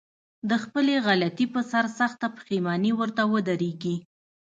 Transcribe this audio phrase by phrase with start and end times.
[0.49, 3.95] د خپلې غلطي په سر سخته پښېماني ورته ودرېږي.